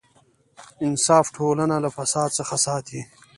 [0.87, 3.01] انصاف ټولنه له فساد څخه ساتي.